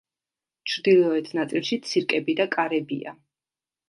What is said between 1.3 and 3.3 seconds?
ნაწილში ცირკები და კარებია.